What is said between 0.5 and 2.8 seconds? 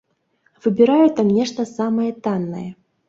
Выбіраю там нешта самае таннае.